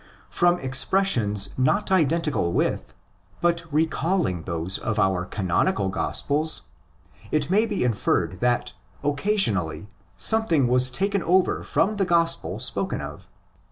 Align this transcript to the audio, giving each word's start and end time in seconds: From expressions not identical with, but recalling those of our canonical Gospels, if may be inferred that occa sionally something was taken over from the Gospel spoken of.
From 0.31 0.57
expressions 0.57 1.49
not 1.59 1.91
identical 1.91 2.53
with, 2.53 2.95
but 3.39 3.65
recalling 3.71 4.41
those 4.45 4.79
of 4.79 4.97
our 4.97 5.25
canonical 5.25 5.89
Gospels, 5.89 6.63
if 7.31 7.51
may 7.51 7.67
be 7.67 7.83
inferred 7.83 8.39
that 8.39 8.73
occa 9.03 9.35
sionally 9.35 9.85
something 10.17 10.67
was 10.67 10.89
taken 10.89 11.21
over 11.21 11.61
from 11.61 11.97
the 11.97 12.05
Gospel 12.05 12.57
spoken 12.57 12.99
of. 12.99 13.27